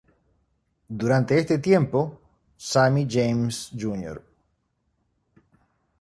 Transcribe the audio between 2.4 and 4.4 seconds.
Sammy James Jr.